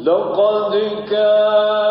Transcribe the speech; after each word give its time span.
لقد 0.06 0.74
كان 1.10 1.85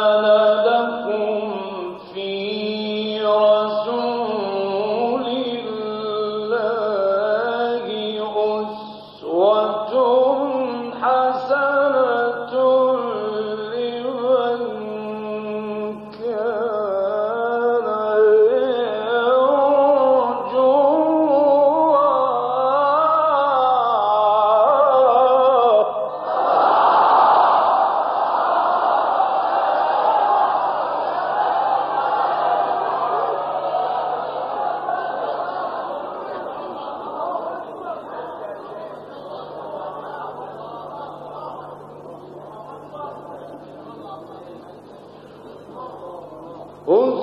all 46.87 47.14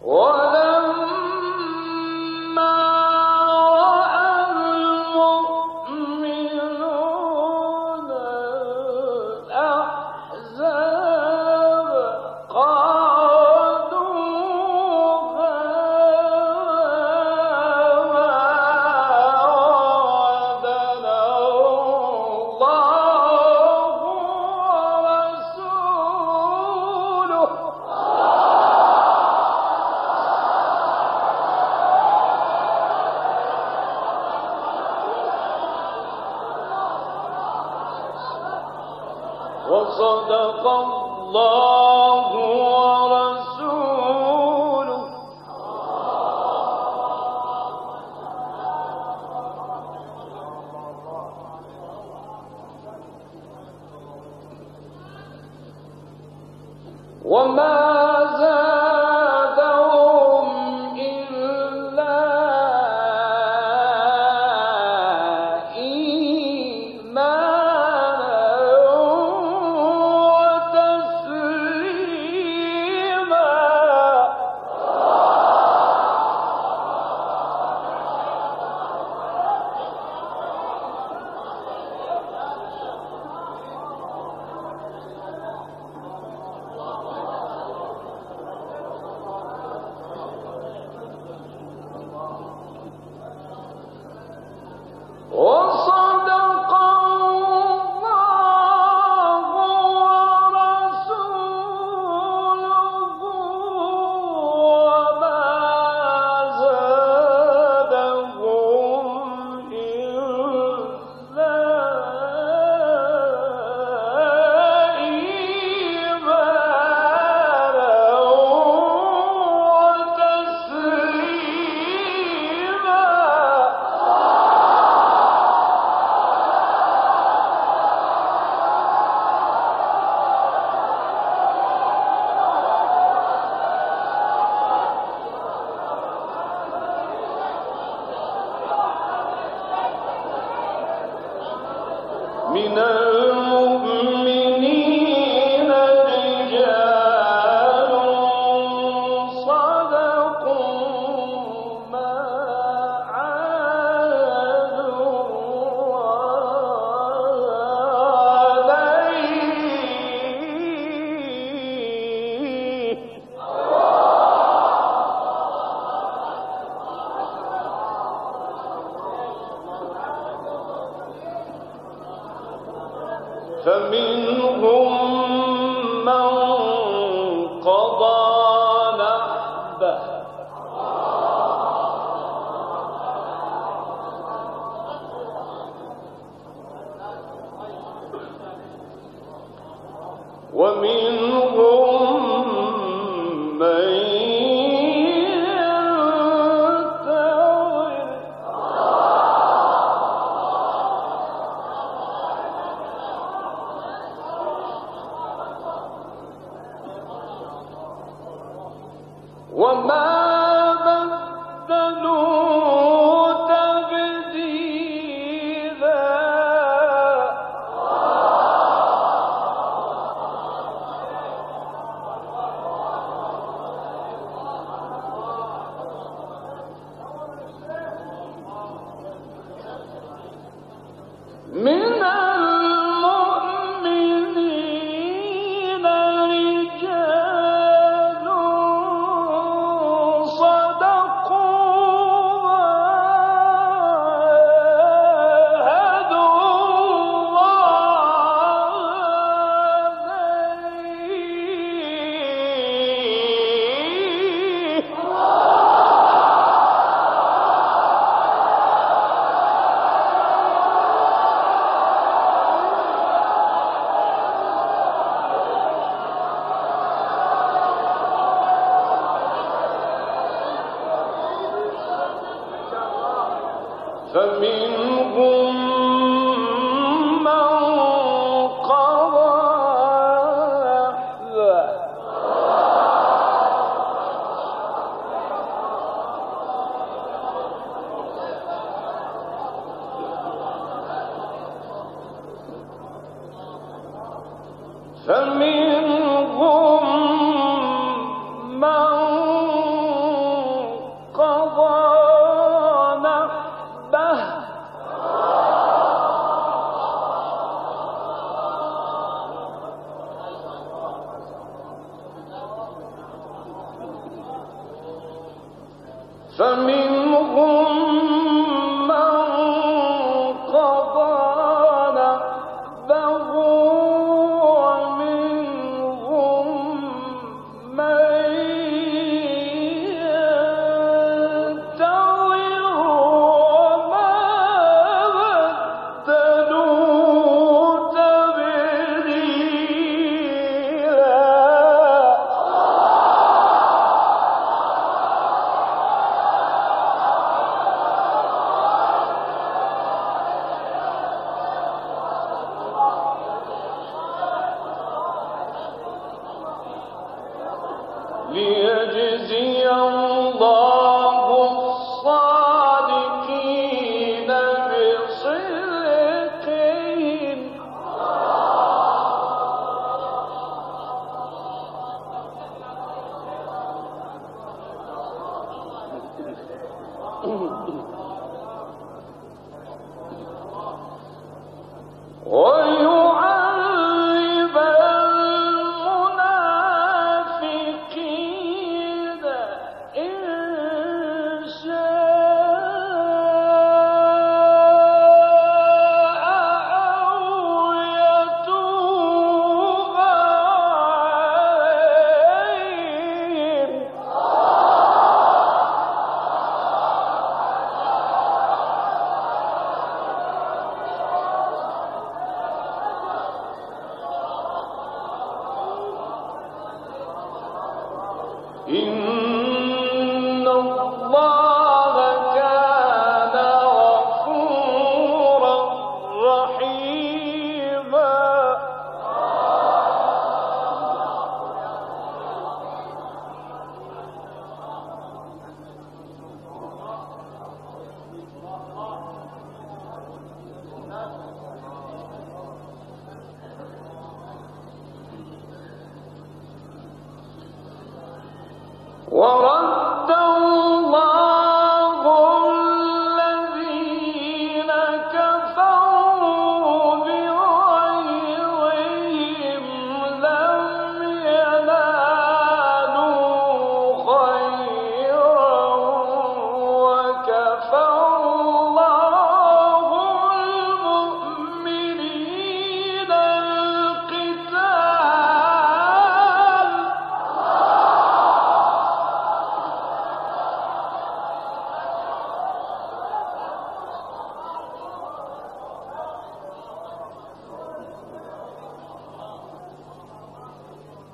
Oh! 0.00 0.47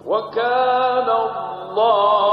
وكان 0.06 1.08
الله 1.10 2.23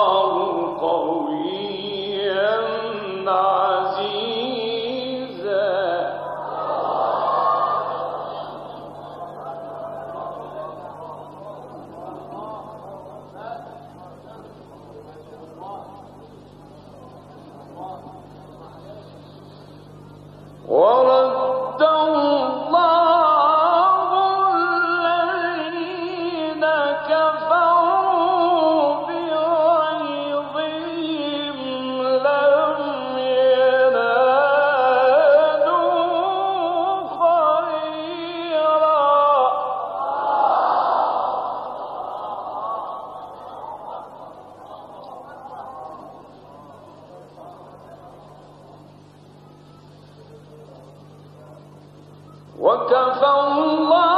وكفى 52.61 53.29
الله 53.43 54.10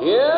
Yeah. 0.00 0.35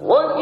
What 0.00 0.38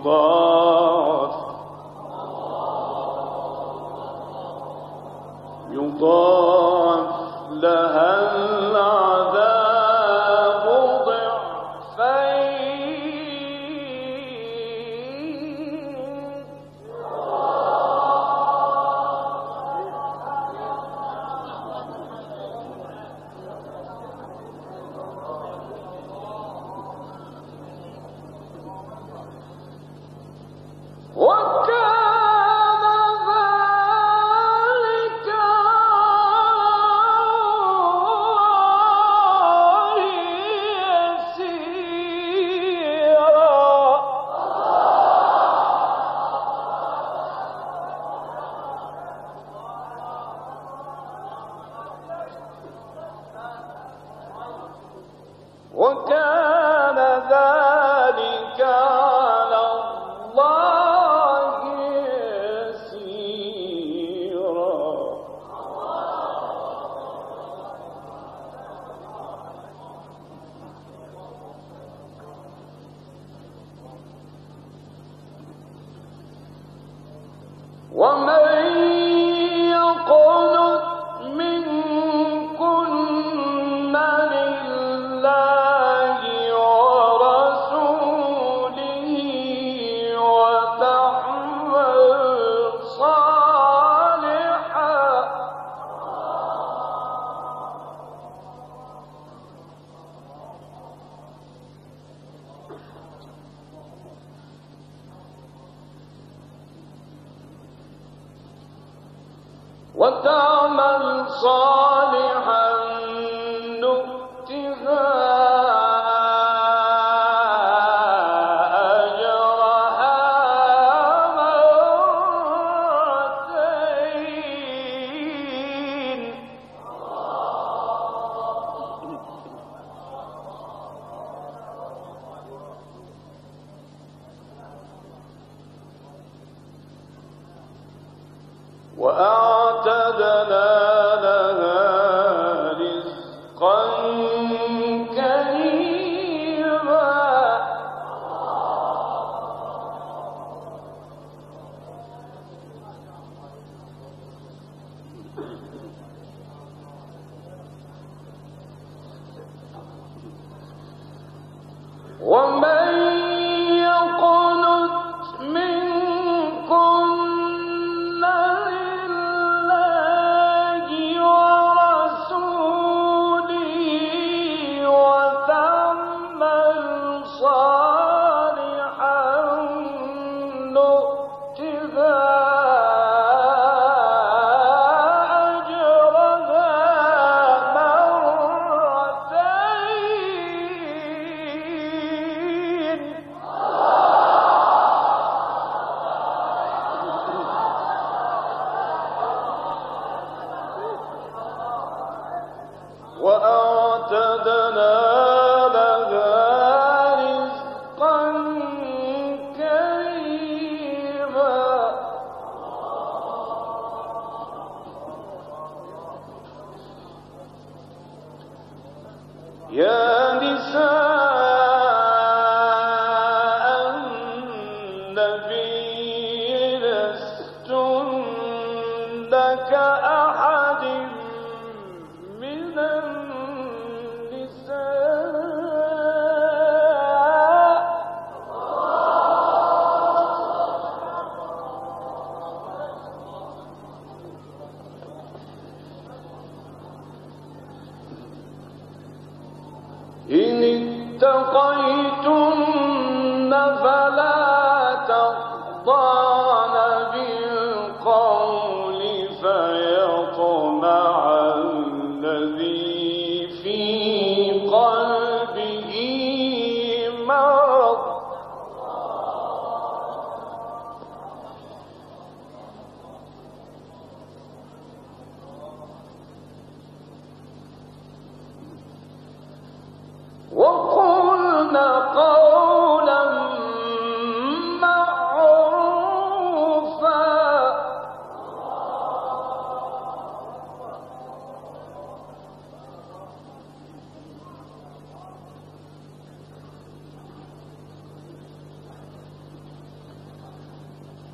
يضاعف 0.00 1.34
يضاعف 5.70 6.29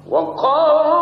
وقرن 0.10 0.95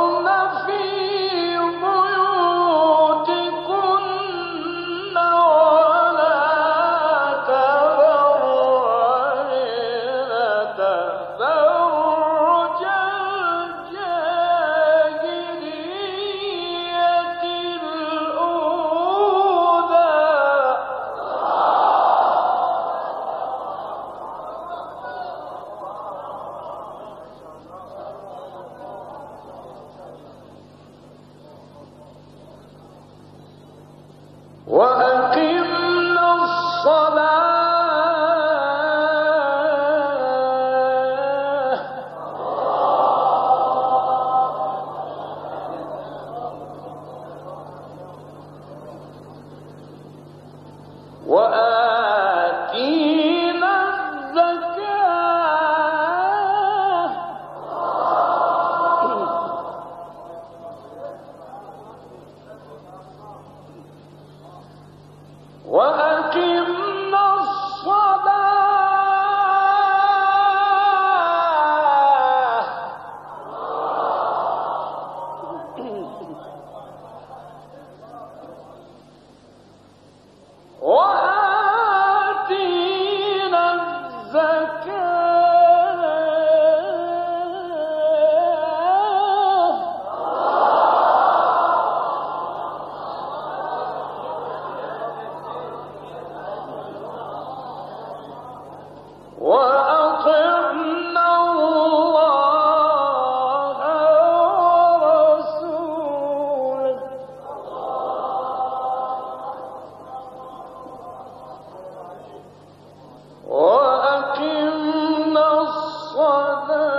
Oh. 116.67 116.94